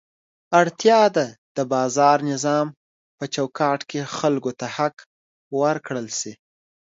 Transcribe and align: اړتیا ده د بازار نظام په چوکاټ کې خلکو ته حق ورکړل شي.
اړتیا 0.59 1.01
ده 1.15 1.25
د 1.57 1.57
بازار 1.73 2.17
نظام 2.31 2.67
په 3.17 3.25
چوکاټ 3.35 3.79
کې 3.89 3.99
خلکو 4.17 4.51
ته 4.59 4.67
حق 4.77 4.95
ورکړل 5.61 6.07
شي. 6.19 6.33